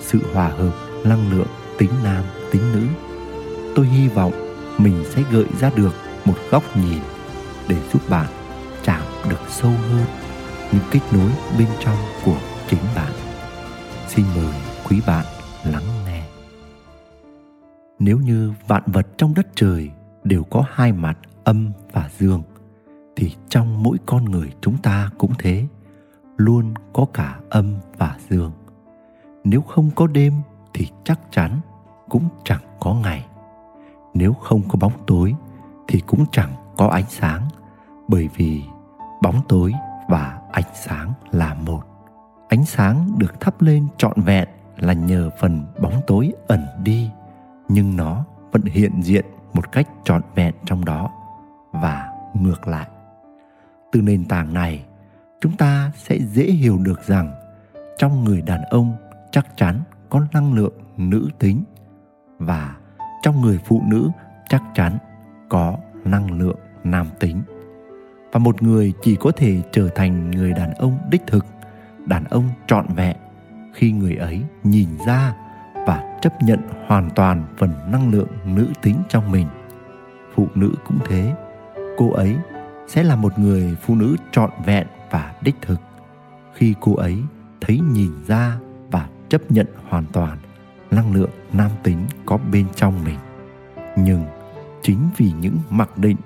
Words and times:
sự 0.00 0.18
hòa 0.34 0.48
hợp 0.48 0.72
năng 1.04 1.30
lượng 1.32 1.48
tính 1.78 1.90
nam 2.04 2.24
tính 2.52 2.62
nữ. 2.72 2.86
Tôi 3.76 3.86
hy 3.86 4.08
vọng 4.08 4.32
mình 4.78 5.04
sẽ 5.10 5.22
gợi 5.32 5.46
ra 5.60 5.70
được 5.76 5.94
một 6.24 6.36
góc 6.50 6.76
nhìn 6.76 7.02
để 7.68 7.76
giúp 7.92 8.02
bạn 8.10 8.26
chạm 8.84 9.02
được 9.28 9.40
sâu 9.48 9.70
hơn 9.70 10.06
những 10.72 10.82
kết 10.90 11.00
nối 11.12 11.30
bên 11.58 11.68
trong 11.80 11.96
của 12.24 12.38
chính 12.68 12.80
bạn. 12.96 13.12
Xin 14.08 14.24
mời 14.36 14.54
quý 14.88 15.00
bạn 15.06 15.24
lắng 15.64 16.04
nghe. 16.06 16.22
Nếu 17.98 18.18
như 18.18 18.52
vạn 18.68 18.82
vật 18.86 19.06
trong 19.16 19.34
đất 19.34 19.46
trời 19.54 19.90
đều 20.24 20.44
có 20.44 20.64
hai 20.72 20.92
mặt 20.92 21.18
âm 21.44 21.70
và 21.92 22.10
dương 22.18 22.42
thì 23.16 23.34
trong 23.48 23.82
mỗi 23.82 23.96
con 24.06 24.24
người 24.24 24.52
chúng 24.60 24.76
ta 24.82 25.10
cũng 25.18 25.32
thế, 25.38 25.66
luôn 26.36 26.74
có 26.92 27.06
cả 27.14 27.38
âm 27.50 27.74
và 27.98 28.16
dương. 28.30 28.52
Nếu 29.44 29.62
không 29.62 29.90
có 29.94 30.06
đêm 30.06 30.32
thì 30.74 30.88
chắc 31.04 31.20
chắn 31.30 31.60
cũng 32.08 32.28
chẳng 32.44 32.62
có 32.80 32.94
ngày. 32.94 33.26
Nếu 34.14 34.32
không 34.32 34.62
có 34.68 34.76
bóng 34.80 34.92
tối 35.06 35.34
thì 35.88 36.00
cũng 36.06 36.24
chẳng 36.32 36.52
có 36.76 36.86
ánh 36.86 37.08
sáng, 37.08 37.48
bởi 38.08 38.28
vì 38.36 38.62
bóng 39.22 39.40
tối 39.48 39.72
và 40.08 40.38
ánh 40.52 40.74
sáng 40.74 41.12
là 41.30 41.54
một 41.54 41.82
ánh 42.48 42.64
sáng 42.64 43.18
được 43.18 43.40
thắp 43.40 43.62
lên 43.62 43.86
trọn 43.96 44.20
vẹn 44.20 44.48
là 44.76 44.92
nhờ 44.92 45.30
phần 45.40 45.64
bóng 45.80 46.00
tối 46.06 46.32
ẩn 46.48 46.66
đi, 46.82 47.10
nhưng 47.68 47.96
nó 47.96 48.24
vẫn 48.52 48.62
hiện 48.64 49.02
diện 49.02 49.24
một 49.52 49.72
cách 49.72 49.88
trọn 50.04 50.22
vẹn 50.34 50.54
trong 50.64 50.84
đó 50.84 51.10
và 51.72 52.08
ngược 52.34 52.68
lại 52.68 52.88
từ 53.92 54.00
nền 54.00 54.24
tảng 54.24 54.52
này, 54.52 54.84
chúng 55.40 55.56
ta 55.56 55.92
sẽ 55.96 56.18
dễ 56.18 56.44
hiểu 56.44 56.78
được 56.78 57.02
rằng 57.06 57.32
trong 57.98 58.24
người 58.24 58.42
đàn 58.42 58.62
ông 58.62 58.94
chắc 59.32 59.56
chắn 59.56 59.80
có 60.10 60.26
năng 60.32 60.54
lượng 60.54 60.72
nữ 60.96 61.28
tính 61.38 61.64
và 62.38 62.76
trong 63.22 63.40
người 63.40 63.58
phụ 63.64 63.82
nữ 63.86 64.10
chắc 64.48 64.62
chắn 64.74 64.98
có 65.48 65.76
năng 66.04 66.38
lượng 66.38 66.58
nam 66.84 67.06
tính. 67.20 67.42
Và 68.32 68.38
một 68.38 68.62
người 68.62 68.92
chỉ 69.02 69.16
có 69.16 69.30
thể 69.36 69.62
trở 69.72 69.88
thành 69.88 70.30
người 70.30 70.52
đàn 70.52 70.74
ông 70.74 70.98
đích 71.10 71.22
thực, 71.26 71.46
đàn 72.06 72.24
ông 72.24 72.48
trọn 72.66 72.86
vẹn 72.96 73.16
khi 73.74 73.92
người 73.92 74.14
ấy 74.14 74.42
nhìn 74.64 74.88
ra 75.06 75.34
và 75.86 76.18
chấp 76.22 76.42
nhận 76.42 76.60
hoàn 76.86 77.10
toàn 77.10 77.44
phần 77.58 77.70
năng 77.92 78.10
lượng 78.10 78.28
nữ 78.44 78.68
tính 78.82 78.96
trong 79.08 79.30
mình. 79.32 79.46
Phụ 80.34 80.48
nữ 80.54 80.74
cũng 80.86 80.98
thế, 81.08 81.34
cô 81.98 82.12
ấy 82.12 82.36
sẽ 82.88 83.02
là 83.02 83.16
một 83.16 83.38
người 83.38 83.76
phụ 83.82 83.94
nữ 83.94 84.16
trọn 84.32 84.50
vẹn 84.64 84.86
và 85.10 85.34
đích 85.42 85.56
thực. 85.62 85.80
Khi 86.54 86.74
cô 86.80 86.94
ấy 86.94 87.18
thấy 87.60 87.80
nhìn 87.80 88.10
ra 88.26 88.58
chấp 89.30 89.50
nhận 89.50 89.66
hoàn 89.88 90.04
toàn 90.12 90.38
năng 90.90 91.14
lượng 91.14 91.30
nam 91.52 91.70
tính 91.82 91.98
có 92.26 92.38
bên 92.52 92.66
trong 92.76 93.04
mình. 93.04 93.18
Nhưng 93.96 94.24
chính 94.82 94.98
vì 95.16 95.32
những 95.40 95.56
mặc 95.70 95.98
định, 95.98 96.16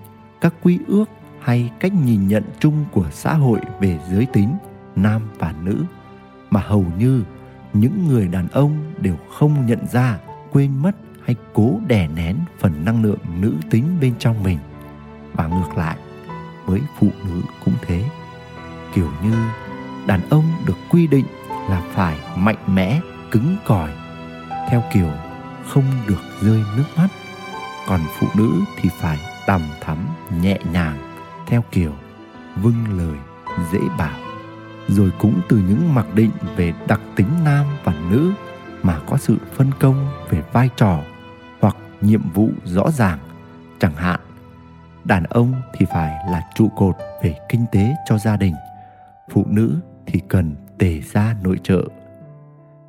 các 0.41 0.55
quy 0.63 0.79
ước 0.87 1.05
hay 1.41 1.71
cách 1.81 1.93
nhìn 2.05 2.29
nhận 2.29 2.45
chung 2.61 2.85
của 2.93 3.07
xã 3.11 3.35
hội 3.35 3.61
về 3.81 3.99
giới 4.11 4.27
tính, 4.33 4.49
nam 4.97 5.23
và 5.39 5.55
nữ, 5.63 5.85
mà 6.51 6.61
hầu 6.61 6.85
như 6.99 7.25
những 7.73 8.09
người 8.09 8.29
đàn 8.29 8.49
ông 8.49 8.93
đều 9.01 9.17
không 9.31 9.67
nhận 9.67 9.87
ra, 9.93 10.19
quên 10.53 10.83
mất 10.83 10.97
hay 11.25 11.37
cố 11.55 11.81
đè 11.87 12.09
nén 12.09 12.37
phần 12.59 12.85
năng 12.85 13.03
lượng 13.03 13.19
nữ 13.41 13.55
tính 13.71 13.85
bên 14.01 14.15
trong 14.19 14.43
mình. 14.43 14.59
Và 15.33 15.47
ngược 15.47 15.77
lại, 15.79 15.97
với 16.67 16.81
phụ 16.99 17.09
nữ 17.25 17.41
cũng 17.65 17.75
thế. 17.83 18.05
Kiểu 18.95 19.11
như 19.23 19.35
đàn 20.07 20.21
ông 20.31 20.45
được 20.67 20.77
quy 20.91 21.07
định 21.07 21.25
là 21.69 21.83
phải 21.91 22.19
mạnh 22.37 22.59
mẽ, 22.67 23.01
cứng 23.31 23.57
cỏi, 23.65 23.91
theo 24.71 24.83
kiểu 24.93 25.11
không 25.69 25.85
được 26.07 26.21
rơi 26.41 26.65
nước 26.77 26.85
mắt. 26.97 27.09
Còn 27.89 28.01
phụ 28.19 28.27
nữ 28.37 28.51
thì 28.81 28.89
phải 29.01 29.19
đằm 29.47 29.61
thắm, 29.81 29.99
nhẹ 30.41 30.59
nhàng, 30.73 31.15
theo 31.47 31.65
kiểu 31.71 31.93
vâng 32.57 32.99
lời, 32.99 33.19
dễ 33.73 33.79
bảo. 33.99 34.19
Rồi 34.89 35.13
cũng 35.19 35.41
từ 35.49 35.57
những 35.57 35.95
mặc 35.95 36.07
định 36.15 36.31
về 36.57 36.75
đặc 36.89 37.01
tính 37.17 37.29
nam 37.45 37.67
và 37.85 37.95
nữ 38.11 38.33
mà 38.83 39.01
có 39.07 39.17
sự 39.17 39.37
phân 39.57 39.71
công 39.81 40.09
về 40.31 40.43
vai 40.53 40.71
trò 40.77 40.99
hoặc 41.61 41.77
nhiệm 42.01 42.31
vụ 42.35 42.51
rõ 42.65 42.91
ràng. 42.91 43.19
Chẳng 43.79 43.95
hạn, 43.95 44.21
đàn 45.05 45.25
ông 45.25 45.55
thì 45.75 45.87
phải 45.93 46.15
là 46.31 46.43
trụ 46.55 46.69
cột 46.77 46.97
về 47.23 47.37
kinh 47.49 47.67
tế 47.73 47.95
cho 48.09 48.19
gia 48.19 48.37
đình, 48.37 48.55
phụ 49.31 49.45
nữ 49.49 49.81
thì 50.07 50.21
cần 50.29 50.55
tề 50.79 51.01
ra 51.13 51.37
nội 51.43 51.61
trợ. 51.63 51.85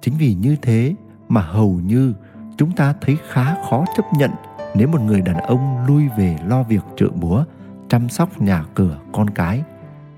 Chính 0.02 0.14
vì 0.18 0.34
như 0.34 0.56
thế 0.62 0.96
mà 1.30 1.42
hầu 1.42 1.80
như 1.86 2.14
chúng 2.58 2.72
ta 2.72 2.94
thấy 3.02 3.18
khá 3.30 3.56
khó 3.70 3.86
chấp 3.98 4.06
nhận 4.18 4.32
nếu 4.76 4.88
một 4.88 5.02
người 5.02 5.22
đàn 5.22 5.38
ông 5.38 5.86
lui 5.88 6.04
về 6.18 6.38
lo 6.46 6.64
việc 6.64 6.82
trợ 6.98 7.10
búa 7.10 7.46
chăm 7.90 8.10
sóc 8.10 8.42
nhà 8.42 8.64
cửa 8.76 9.00
con 9.14 9.30
cái 9.30 9.64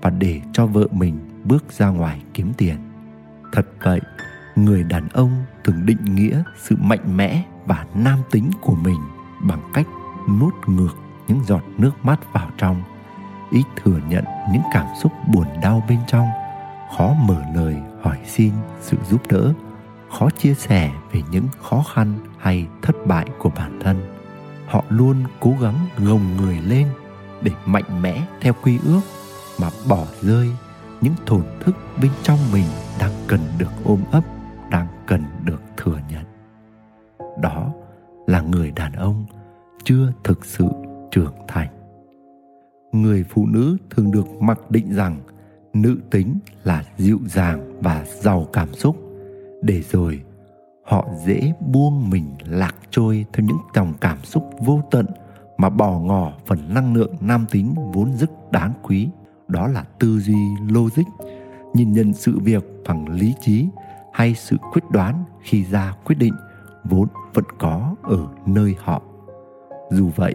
và 0.00 0.10
để 0.10 0.40
cho 0.52 0.66
vợ 0.66 0.86
mình 0.90 1.18
bước 1.44 1.72
ra 1.72 1.88
ngoài 1.88 2.22
kiếm 2.34 2.52
tiền. 2.56 2.76
Thật 3.52 3.66
vậy, 3.82 4.00
người 4.56 4.82
đàn 4.82 5.08
ông 5.08 5.30
thường 5.64 5.86
định 5.86 6.04
nghĩa 6.04 6.42
sự 6.56 6.76
mạnh 6.80 7.16
mẽ 7.16 7.44
và 7.66 7.86
nam 7.94 8.18
tính 8.30 8.50
của 8.60 8.74
mình 8.74 9.00
bằng 9.48 9.70
cách 9.74 9.86
nuốt 10.40 10.54
ngược 10.66 10.96
những 11.28 11.40
giọt 11.44 11.62
nước 11.78 11.92
mắt 12.02 12.32
vào 12.32 12.50
trong 12.58 12.82
ít 13.50 13.64
thừa 13.82 14.00
nhận 14.08 14.24
những 14.52 14.62
cảm 14.72 14.86
xúc 15.02 15.12
buồn 15.34 15.46
đau 15.62 15.82
bên 15.88 15.98
trong 16.06 16.26
khó 16.96 17.14
mở 17.14 17.42
lời 17.54 17.76
hỏi 18.02 18.18
xin 18.26 18.52
sự 18.80 18.96
giúp 19.10 19.22
đỡ, 19.28 19.52
khó 20.10 20.30
chia 20.30 20.54
sẻ 20.54 20.92
về 21.12 21.22
những 21.30 21.48
khó 21.62 21.84
khăn 21.94 22.14
hay 22.38 22.66
thất 22.82 22.96
bại 23.06 23.26
của 23.38 23.50
bản 23.56 23.78
thân. 23.82 23.96
Họ 24.66 24.84
luôn 24.88 25.16
cố 25.40 25.54
gắng 25.60 25.74
gồng 25.98 26.36
người 26.36 26.60
lên 26.60 26.86
để 27.42 27.52
mạnh 27.66 28.02
mẽ 28.02 28.26
theo 28.40 28.52
quy 28.62 28.78
ước 28.84 29.00
mà 29.60 29.68
bỏ 29.88 30.04
rơi 30.22 30.50
những 31.00 31.14
thổn 31.26 31.42
thức 31.60 31.76
bên 32.02 32.10
trong 32.22 32.38
mình 32.52 32.66
đang 33.00 33.12
cần 33.26 33.40
được 33.58 33.70
ôm 33.84 34.00
ấp, 34.12 34.24
đang 34.70 34.86
cần 35.06 35.24
được 35.44 35.60
thừa 35.76 35.98
nhận. 36.10 36.24
Đó 37.42 37.72
là 38.26 38.40
người 38.40 38.70
đàn 38.70 38.92
ông 38.92 39.24
chưa 39.84 40.12
thực 40.24 40.44
sự 40.44 40.68
trưởng 41.10 41.34
thành. 41.48 41.68
Người 42.92 43.24
phụ 43.28 43.46
nữ 43.46 43.76
thường 43.90 44.10
được 44.10 44.26
mặc 44.40 44.70
định 44.70 44.94
rằng 44.94 45.20
nữ 45.82 45.98
tính 46.10 46.38
là 46.64 46.84
dịu 46.96 47.18
dàng 47.26 47.80
và 47.80 48.04
giàu 48.20 48.46
cảm 48.52 48.74
xúc. 48.74 48.96
Để 49.62 49.82
rồi, 49.82 50.22
họ 50.84 51.08
dễ 51.26 51.52
buông 51.72 52.10
mình 52.10 52.30
lạc 52.46 52.76
trôi 52.90 53.26
theo 53.32 53.46
những 53.46 53.58
dòng 53.74 53.92
cảm 54.00 54.18
xúc 54.24 54.50
vô 54.58 54.82
tận 54.90 55.06
mà 55.56 55.70
bỏ 55.70 55.98
ngỏ 55.98 56.32
phần 56.46 56.74
năng 56.74 56.94
lượng 56.94 57.14
nam 57.20 57.46
tính 57.50 57.74
vốn 57.92 58.12
rất 58.16 58.52
đáng 58.52 58.72
quý. 58.82 59.08
Đó 59.48 59.66
là 59.66 59.84
tư 59.98 60.20
duy 60.20 60.38
logic, 60.68 61.04
nhìn 61.74 61.92
nhận 61.92 62.12
sự 62.12 62.38
việc 62.38 62.64
bằng 62.88 63.08
lý 63.08 63.34
trí 63.40 63.68
hay 64.12 64.34
sự 64.34 64.56
quyết 64.72 64.82
đoán 64.90 65.24
khi 65.42 65.64
ra 65.64 65.94
quyết 66.04 66.16
định 66.18 66.34
vốn 66.84 67.08
vẫn 67.34 67.44
có 67.58 67.94
ở 68.02 68.26
nơi 68.46 68.74
họ. 68.78 69.02
Dù 69.90 70.10
vậy, 70.16 70.34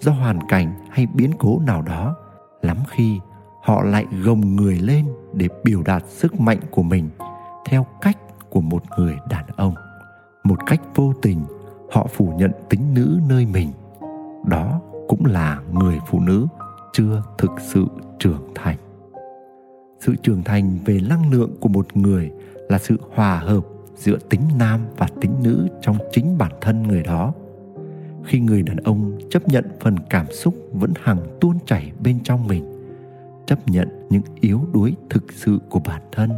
do 0.00 0.12
hoàn 0.12 0.38
cảnh 0.48 0.74
hay 0.90 1.06
biến 1.06 1.30
cố 1.38 1.60
nào 1.66 1.82
đó, 1.82 2.16
lắm 2.62 2.76
khi 2.88 3.20
họ 3.64 3.82
lại 3.82 4.06
gồng 4.24 4.56
người 4.56 4.78
lên 4.78 5.04
để 5.32 5.48
biểu 5.64 5.82
đạt 5.82 6.04
sức 6.08 6.40
mạnh 6.40 6.58
của 6.70 6.82
mình 6.82 7.10
theo 7.66 7.86
cách 8.00 8.18
của 8.50 8.60
một 8.60 8.82
người 8.98 9.16
đàn 9.30 9.44
ông. 9.56 9.74
Một 10.44 10.66
cách 10.66 10.80
vô 10.94 11.12
tình, 11.22 11.44
họ 11.92 12.06
phủ 12.14 12.32
nhận 12.38 12.50
tính 12.68 12.94
nữ 12.94 13.18
nơi 13.28 13.46
mình. 13.46 13.72
Đó 14.46 14.80
cũng 15.08 15.26
là 15.26 15.60
người 15.72 15.98
phụ 16.06 16.20
nữ 16.20 16.46
chưa 16.92 17.22
thực 17.38 17.50
sự 17.60 17.86
trưởng 18.18 18.52
thành. 18.54 18.76
Sự 20.00 20.14
trưởng 20.22 20.42
thành 20.42 20.78
về 20.84 21.00
năng 21.08 21.32
lượng 21.32 21.50
của 21.60 21.68
một 21.68 21.96
người 21.96 22.30
là 22.68 22.78
sự 22.78 22.96
hòa 23.14 23.38
hợp 23.38 23.64
giữa 23.96 24.18
tính 24.30 24.42
nam 24.58 24.80
và 24.96 25.06
tính 25.20 25.34
nữ 25.42 25.68
trong 25.82 25.96
chính 26.12 26.38
bản 26.38 26.52
thân 26.60 26.82
người 26.82 27.02
đó. 27.02 27.32
Khi 28.24 28.40
người 28.40 28.62
đàn 28.62 28.76
ông 28.76 29.18
chấp 29.30 29.48
nhận 29.48 29.64
phần 29.80 29.96
cảm 30.10 30.26
xúc 30.32 30.54
vẫn 30.72 30.92
hằng 31.02 31.38
tuôn 31.40 31.58
chảy 31.66 31.92
bên 32.02 32.18
trong 32.24 32.46
mình 32.46 32.73
chấp 33.46 33.68
nhận 33.68 33.88
những 34.10 34.22
yếu 34.40 34.60
đuối 34.72 34.94
thực 35.10 35.32
sự 35.32 35.58
của 35.68 35.80
bản 35.80 36.02
thân, 36.12 36.30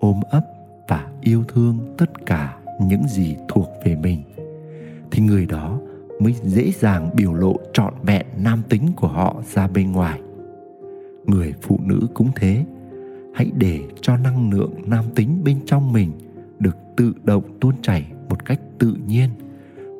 ôm 0.00 0.20
ấp 0.30 0.44
và 0.88 1.08
yêu 1.20 1.44
thương 1.48 1.94
tất 1.98 2.26
cả 2.26 2.56
những 2.80 3.08
gì 3.08 3.36
thuộc 3.48 3.68
về 3.84 3.96
mình, 3.96 4.22
thì 5.10 5.22
người 5.22 5.46
đó 5.46 5.80
mới 6.20 6.34
dễ 6.42 6.70
dàng 6.70 7.10
biểu 7.16 7.34
lộ 7.34 7.56
trọn 7.72 7.94
vẹn 8.02 8.26
nam 8.38 8.62
tính 8.68 8.88
của 8.96 9.08
họ 9.08 9.36
ra 9.54 9.68
bên 9.68 9.92
ngoài. 9.92 10.20
Người 11.26 11.54
phụ 11.62 11.80
nữ 11.84 12.00
cũng 12.14 12.30
thế, 12.36 12.64
hãy 13.34 13.50
để 13.54 13.80
cho 14.00 14.16
năng 14.16 14.50
lượng 14.50 14.74
nam 14.86 15.04
tính 15.14 15.40
bên 15.44 15.56
trong 15.66 15.92
mình 15.92 16.12
được 16.58 16.76
tự 16.96 17.12
động 17.24 17.44
tuôn 17.60 17.74
chảy 17.82 18.06
một 18.28 18.44
cách 18.44 18.60
tự 18.78 18.96
nhiên, 19.06 19.30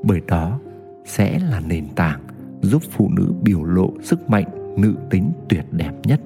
bởi 0.02 0.20
đó 0.26 0.60
sẽ 1.04 1.38
là 1.50 1.60
nền 1.60 1.88
tảng 1.88 2.20
giúp 2.62 2.82
phụ 2.90 3.10
nữ 3.16 3.32
biểu 3.42 3.64
lộ 3.64 3.90
sức 4.02 4.30
mạnh 4.30 4.63
nữ 4.76 4.94
tính 5.10 5.32
tuyệt 5.48 5.64
đẹp 5.70 5.92
nhất. 6.04 6.20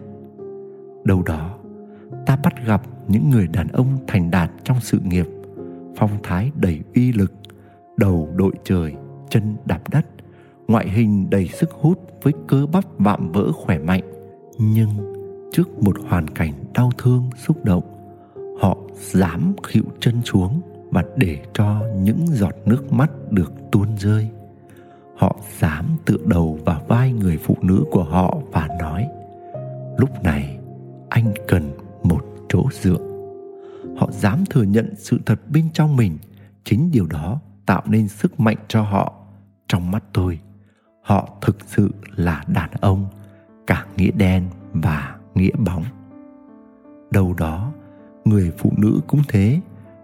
Đâu 1.05 1.23
đó, 1.23 1.59
ta 2.27 2.37
bắt 2.37 2.67
gặp 2.67 2.83
những 3.09 3.31
người 3.31 3.47
đàn 3.47 3.69
ông 3.69 3.99
thành 4.07 4.31
đạt 4.31 4.51
trong 4.65 4.81
sự 4.81 4.99
nghiệp, 5.05 5.27
phong 5.97 6.11
thái 6.23 6.51
đầy 6.57 6.81
uy 6.95 7.13
lực, 7.13 7.33
đầu 7.97 8.29
đội 8.37 8.53
trời, 8.65 8.95
chân 9.31 9.57
đạp 9.65 9.81
đất, 9.91 10.07
ngoại 10.69 10.89
hình 10.89 11.31
đầy 11.31 11.49
sức 11.49 11.71
hút 11.73 11.99
với 12.23 12.33
cơ 12.49 12.67
bắp 12.73 12.85
vạm 12.99 13.33
vỡ 13.33 13.53
khỏe 13.53 13.79
mạnh. 13.79 14.03
Nhưng 14.59 14.89
trước 15.53 15.83
một 15.83 15.97
hoàn 16.09 16.29
cảnh 16.29 16.53
đau 16.75 16.91
thương, 16.99 17.31
xúc 17.37 17.65
động, 17.65 17.85
họ 18.61 18.77
dám 19.13 19.55
khịu 19.63 19.85
chân 20.01 20.23
xuống 20.25 20.61
và 20.91 21.05
để 21.17 21.39
cho 21.53 21.83
những 21.97 22.27
giọt 22.27 22.55
nước 22.67 22.93
mắt 22.93 23.11
được 23.31 23.53
tuôn 23.73 23.89
rơi 23.99 24.29
họ 25.19 25.37
dám 25.59 25.85
tựa 26.05 26.17
đầu 26.27 26.59
vào 26.65 26.83
vai 26.89 27.13
người 27.13 27.39
phụ 27.39 27.57
nữ 27.63 27.85
của 27.91 28.05
họ 28.05 28.39
và 28.53 28.69
nói, 28.81 29.09
lúc 29.97 30.23
này, 30.23 30.59
anh 31.09 31.33
cần 31.49 31.71
một 32.03 32.25
chỗ 32.49 32.65
dựa. 32.73 32.99
Họ 33.97 34.11
dám 34.11 34.45
thừa 34.51 34.63
nhận 34.63 34.95
sự 34.97 35.21
thật 35.27 35.41
bên 35.51 35.69
trong 35.73 35.97
mình. 35.97 36.19
Chính 36.65 36.91
điều 36.91 37.07
đó 37.07 37.41
tạo 37.67 37.83
nên 37.87 38.09
sức 38.09 38.41
mạnh 38.41 38.57
cho 38.69 38.83
họ. 38.83 39.15
Trong 39.69 39.91
mắt 39.91 40.05
tôi, 40.13 40.39
họ 41.03 41.29
thực 41.41 41.57
sự 41.67 41.91
là 42.17 42.45
đàn 42.47 42.71
ông, 42.81 43.07
cả 43.67 43.87
nghĩa 43.97 44.11
đen 44.11 44.45
và 44.73 45.17
nghĩa 45.35 45.57
bóng. 45.67 45.85
Đâu 47.11 47.35
đó, 47.39 47.73
người 48.25 48.53
phụ 48.59 48.73
nữ 48.77 49.01
cũng 49.07 49.21
thế. 49.29 49.61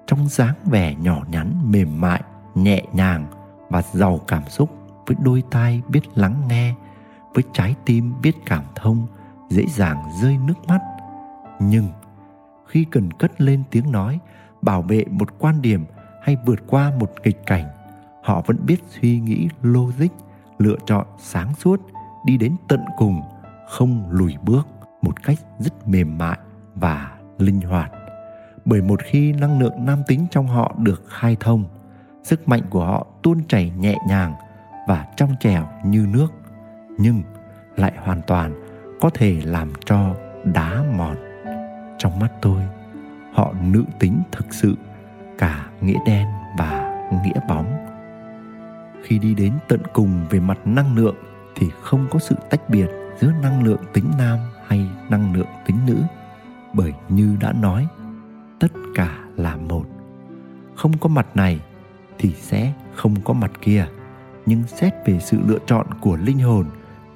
Trong 0.06 0.28
dáng 0.28 0.54
vẻ 0.64 0.94
nhỏ 0.94 1.24
nhắn, 1.30 1.52
mềm 1.70 2.00
mại, 2.00 2.22
nhẹ 2.54 2.84
nhàng 2.92 3.26
và 3.70 3.82
giàu 3.92 4.20
cảm 4.28 4.42
xúc 4.48 4.83
với 5.06 5.16
đôi 5.20 5.42
tai 5.50 5.82
biết 5.88 6.00
lắng 6.14 6.42
nghe, 6.48 6.74
với 7.34 7.44
trái 7.52 7.74
tim 7.84 8.12
biết 8.22 8.36
cảm 8.46 8.64
thông, 8.74 9.06
dễ 9.48 9.64
dàng 9.66 10.04
rơi 10.22 10.36
nước 10.46 10.66
mắt. 10.68 10.80
Nhưng 11.60 11.88
khi 12.66 12.84
cần 12.90 13.10
cất 13.10 13.40
lên 13.40 13.62
tiếng 13.70 13.92
nói, 13.92 14.18
bảo 14.62 14.82
vệ 14.82 15.04
một 15.10 15.38
quan 15.38 15.62
điểm 15.62 15.84
hay 16.22 16.36
vượt 16.46 16.60
qua 16.66 16.92
một 17.00 17.10
nghịch 17.24 17.46
cảnh, 17.46 17.64
họ 18.22 18.42
vẫn 18.46 18.56
biết 18.66 18.80
suy 18.88 19.20
nghĩ 19.20 19.48
logic, 19.62 20.08
lựa 20.58 20.76
chọn 20.86 21.06
sáng 21.18 21.54
suốt, 21.54 21.80
đi 22.24 22.36
đến 22.36 22.56
tận 22.68 22.84
cùng, 22.96 23.20
không 23.68 24.10
lùi 24.10 24.34
bước 24.42 24.68
một 25.02 25.22
cách 25.22 25.38
rất 25.58 25.88
mềm 25.88 26.18
mại 26.18 26.38
và 26.74 27.10
linh 27.38 27.60
hoạt. 27.60 27.92
Bởi 28.64 28.82
một 28.82 29.00
khi 29.02 29.32
năng 29.32 29.58
lượng 29.60 29.84
nam 29.84 30.02
tính 30.06 30.26
trong 30.30 30.46
họ 30.46 30.74
được 30.78 31.02
khai 31.08 31.36
thông, 31.40 31.64
sức 32.22 32.48
mạnh 32.48 32.62
của 32.70 32.84
họ 32.84 33.06
tuôn 33.22 33.40
chảy 33.48 33.72
nhẹ 33.78 33.96
nhàng 34.08 34.34
và 34.86 35.06
trong 35.16 35.34
trẻo 35.40 35.68
như 35.84 36.06
nước, 36.12 36.32
nhưng 36.98 37.22
lại 37.76 37.92
hoàn 37.98 38.22
toàn 38.26 38.54
có 39.00 39.10
thể 39.10 39.40
làm 39.44 39.72
cho 39.84 40.14
đá 40.44 40.84
mòn. 40.96 41.16
Trong 41.98 42.18
mắt 42.18 42.28
tôi, 42.42 42.62
họ 43.32 43.52
nữ 43.62 43.84
tính 43.98 44.22
thực 44.32 44.54
sự 44.54 44.74
cả 45.38 45.66
nghĩa 45.80 45.98
đen 46.06 46.28
và 46.58 47.04
nghĩa 47.24 47.40
bóng. 47.48 47.86
Khi 49.02 49.18
đi 49.18 49.34
đến 49.34 49.52
tận 49.68 49.80
cùng 49.92 50.26
về 50.30 50.40
mặt 50.40 50.58
năng 50.64 50.96
lượng 50.96 51.16
thì 51.56 51.70
không 51.82 52.06
có 52.10 52.18
sự 52.18 52.36
tách 52.50 52.68
biệt 52.68 52.86
giữa 53.20 53.32
năng 53.42 53.62
lượng 53.62 53.80
tính 53.92 54.10
nam 54.18 54.38
hay 54.66 54.88
năng 55.08 55.34
lượng 55.34 55.48
tính 55.66 55.76
nữ, 55.86 56.02
bởi 56.72 56.92
như 57.08 57.36
đã 57.40 57.52
nói, 57.52 57.86
tất 58.60 58.72
cả 58.94 59.18
là 59.36 59.56
một. 59.56 59.84
Không 60.74 60.98
có 60.98 61.08
mặt 61.08 61.26
này 61.36 61.60
thì 62.18 62.32
sẽ 62.32 62.72
không 62.94 63.14
có 63.24 63.34
mặt 63.34 63.50
kia 63.60 63.86
nhưng 64.46 64.62
xét 64.66 64.94
về 65.06 65.18
sự 65.20 65.38
lựa 65.46 65.58
chọn 65.66 65.86
của 66.00 66.16
linh 66.16 66.38
hồn, 66.38 66.66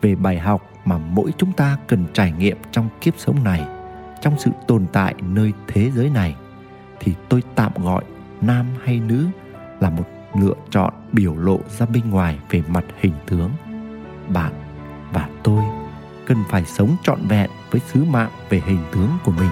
về 0.01 0.15
bài 0.15 0.39
học 0.39 0.71
mà 0.85 0.99
mỗi 0.99 1.33
chúng 1.39 1.53
ta 1.53 1.77
cần 1.87 2.05
trải 2.13 2.33
nghiệm 2.33 2.57
trong 2.73 2.89
kiếp 3.01 3.15
sống 3.19 3.45
này, 3.45 3.67
trong 4.23 4.39
sự 4.39 4.51
tồn 4.67 4.87
tại 4.93 5.15
nơi 5.21 5.53
thế 5.67 5.91
giới 5.91 6.11
này, 6.11 6.37
thì 7.01 7.15
tôi 7.29 7.43
tạm 7.55 7.73
gọi 7.77 8.05
nam 8.41 8.67
hay 8.85 9.01
nữ 9.01 9.27
là 9.81 9.91
một 9.91 10.05
lựa 10.41 10.55
chọn 10.71 10.95
biểu 11.13 11.37
lộ 11.37 11.61
ra 11.79 11.87
bên 11.87 12.11
ngoài 12.11 12.39
về 12.51 12.63
mặt 12.69 12.85
hình 13.01 13.15
tướng. 13.27 13.51
Bạn 14.29 14.53
và 15.13 15.29
tôi 15.43 15.63
cần 16.27 16.39
phải 16.51 16.65
sống 16.65 16.97
trọn 17.03 17.19
vẹn 17.29 17.51
với 17.71 17.81
sứ 17.93 18.05
mạng 18.05 18.31
về 18.51 18.63
hình 18.67 18.83
tướng 18.93 19.11
của 19.25 19.33
mình 19.33 19.51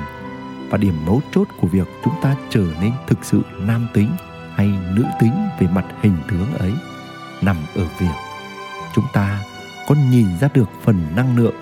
và 0.70 0.78
điểm 0.78 0.94
mấu 1.06 1.20
chốt 1.34 1.48
của 1.60 1.68
việc 1.68 1.88
chúng 2.04 2.14
ta 2.22 2.36
trở 2.50 2.64
nên 2.80 2.92
thực 3.06 3.24
sự 3.24 3.42
nam 3.60 3.86
tính 3.94 4.08
hay 4.54 4.72
nữ 4.94 5.04
tính 5.20 5.32
về 5.60 5.66
mặt 5.74 5.84
hình 6.02 6.16
tướng 6.30 6.54
ấy 6.58 6.72
nằm 7.42 7.56
ở 7.74 7.84
việc. 7.98 8.14
Chúng 8.94 9.04
ta 9.12 9.40
có 9.88 9.94
nhìn 10.10 10.26
ra 10.40 10.48
được 10.54 10.68
phần 10.82 11.06
năng 11.16 11.36
lượng 11.36 11.54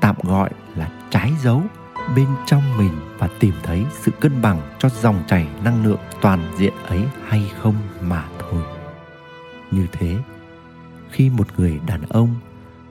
tạm 0.00 0.16
gọi 0.22 0.50
là 0.76 0.88
trái 1.10 1.32
dấu 1.42 1.62
bên 2.16 2.26
trong 2.46 2.78
mình 2.78 2.92
và 3.18 3.28
tìm 3.40 3.54
thấy 3.62 3.84
sự 4.00 4.10
cân 4.20 4.42
bằng 4.42 4.60
cho 4.78 4.88
dòng 4.88 5.22
chảy 5.28 5.46
năng 5.64 5.84
lượng 5.84 6.00
toàn 6.20 6.52
diện 6.58 6.72
ấy 6.86 7.04
hay 7.26 7.50
không 7.62 7.74
mà 8.00 8.24
thôi. 8.38 8.62
Như 9.70 9.86
thế, 9.92 10.16
khi 11.10 11.30
một 11.30 11.46
người 11.56 11.80
đàn 11.86 12.02
ông 12.08 12.34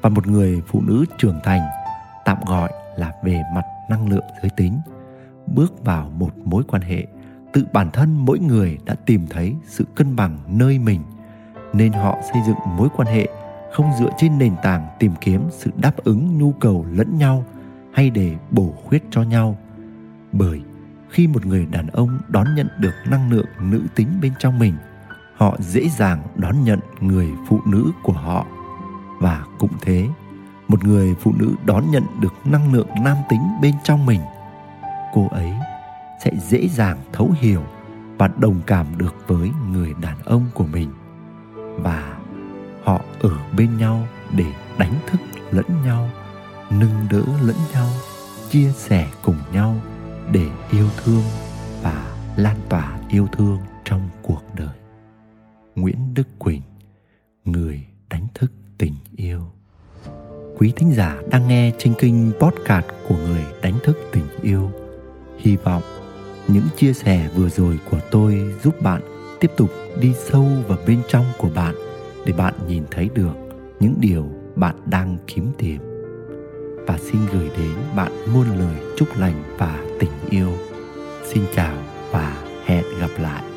và 0.01 0.09
một 0.09 0.27
người 0.27 0.61
phụ 0.67 0.81
nữ 0.81 1.05
trưởng 1.17 1.39
thành 1.43 1.61
tạm 2.25 2.37
gọi 2.47 2.71
là 2.97 3.11
về 3.23 3.41
mặt 3.55 3.63
năng 3.89 4.09
lượng 4.09 4.25
giới 4.41 4.49
tính, 4.57 4.81
bước 5.47 5.85
vào 5.85 6.11
một 6.17 6.37
mối 6.37 6.63
quan 6.67 6.81
hệ, 6.81 7.07
tự 7.53 7.65
bản 7.73 7.91
thân 7.91 8.15
mỗi 8.17 8.39
người 8.39 8.77
đã 8.85 8.95
tìm 9.05 9.27
thấy 9.29 9.55
sự 9.65 9.85
cân 9.95 10.15
bằng 10.15 10.37
nơi 10.47 10.79
mình 10.79 11.03
nên 11.73 11.91
họ 11.91 12.17
xây 12.33 12.41
dựng 12.47 12.57
mối 12.77 12.89
quan 12.95 13.07
hệ 13.07 13.27
không 13.73 13.91
dựa 13.99 14.09
trên 14.17 14.37
nền 14.37 14.55
tảng 14.63 14.87
tìm 14.99 15.11
kiếm 15.21 15.41
sự 15.51 15.71
đáp 15.77 15.97
ứng 15.97 16.37
nhu 16.37 16.51
cầu 16.51 16.85
lẫn 16.91 17.17
nhau 17.17 17.45
hay 17.93 18.09
để 18.09 18.35
bổ 18.51 18.73
khuyết 18.83 19.03
cho 19.11 19.23
nhau. 19.23 19.57
Bởi 20.31 20.61
khi 21.09 21.27
một 21.27 21.45
người 21.45 21.65
đàn 21.65 21.87
ông 21.87 22.19
đón 22.27 22.55
nhận 22.55 22.67
được 22.79 22.93
năng 23.09 23.31
lượng 23.31 23.45
nữ 23.59 23.81
tính 23.95 24.07
bên 24.21 24.31
trong 24.39 24.59
mình, 24.59 24.73
họ 25.35 25.57
dễ 25.59 25.89
dàng 25.89 26.21
đón 26.35 26.63
nhận 26.63 26.79
người 26.99 27.27
phụ 27.47 27.59
nữ 27.65 27.91
của 28.03 28.13
họ. 28.13 28.45
Và 29.19 29.45
cũng 29.59 29.71
thế, 29.81 30.07
một 30.67 30.83
người 30.83 31.15
phụ 31.19 31.33
nữ 31.39 31.55
đón 31.65 31.91
nhận 31.91 32.03
được 32.19 32.33
năng 32.45 32.73
lượng 32.73 32.87
nam 33.03 33.17
tính 33.29 33.41
bên 33.61 33.73
trong 33.83 34.05
mình, 34.05 34.21
cô 35.13 35.27
ấy 35.27 35.51
sẽ 36.23 36.31
dễ 36.49 36.67
dàng 36.67 36.97
thấu 37.13 37.31
hiểu 37.39 37.63
và 38.17 38.29
đồng 38.37 38.61
cảm 38.67 38.85
được 38.97 39.15
với 39.27 39.51
người 39.71 39.93
đàn 40.01 40.17
ông 40.25 40.45
của 40.53 40.65
mình 40.65 40.89
và 41.83 42.17
họ 42.83 43.01
ở 43.19 43.37
bên 43.57 43.77
nhau 43.77 44.07
để 44.35 44.45
đánh 44.77 44.93
thức 45.07 45.21
lẫn 45.51 45.65
nhau, 45.85 46.09
nâng 46.69 47.07
đỡ 47.11 47.23
lẫn 47.41 47.55
nhau, 47.73 47.87
chia 48.49 48.71
sẻ 48.75 49.07
cùng 49.21 49.37
nhau 49.53 49.75
để 50.31 50.47
yêu 50.71 50.87
thương 51.03 51.23
và 51.81 52.15
lan 52.35 52.57
tỏa 52.69 52.99
yêu 53.09 53.27
thương 53.31 53.59
trong 53.85 54.09
cuộc 54.21 54.41
đời. 54.55 54.75
Nguyễn 55.75 56.13
đức 56.13 56.27
quỳnh, 56.39 56.61
người 57.45 57.85
đánh 58.09 58.27
thức 58.33 58.51
tình 58.77 58.95
yêu. 59.15 59.41
Quý 60.57 60.73
thính 60.75 60.93
giả 60.93 61.21
đang 61.29 61.47
nghe 61.47 61.71
trên 61.77 61.93
kênh 61.93 62.31
podcast 62.31 62.85
của 63.07 63.17
người 63.17 63.45
đánh 63.61 63.79
thức 63.83 63.97
tình 64.11 64.25
yêu, 64.41 64.71
hy 65.37 65.55
vọng 65.55 65.83
những 66.47 66.67
chia 66.77 66.93
sẻ 66.93 67.29
vừa 67.35 67.49
rồi 67.49 67.79
của 67.91 67.99
tôi 68.11 68.53
giúp 68.63 68.81
bạn 68.81 69.01
tiếp 69.39 69.51
tục 69.57 69.69
đi 69.99 70.13
sâu 70.13 70.47
vào 70.67 70.77
bên 70.87 71.01
trong 71.07 71.25
để 72.31 72.37
bạn 72.37 72.53
nhìn 72.67 72.83
thấy 72.91 73.09
được 73.15 73.33
những 73.79 73.95
điều 73.99 74.25
bạn 74.55 74.75
đang 74.85 75.17
kiếm 75.27 75.51
tìm. 75.57 75.77
Và 76.87 76.97
xin 76.97 77.21
gửi 77.33 77.49
đến 77.57 77.71
bạn 77.95 78.11
muôn 78.33 78.45
lời 78.59 78.75
chúc 78.97 79.07
lành 79.17 79.43
và 79.57 79.83
tình 79.99 80.11
yêu. 80.29 80.49
Xin 81.25 81.43
chào 81.55 81.75
và 82.11 82.43
hẹn 82.65 82.83
gặp 82.99 83.09
lại. 83.19 83.50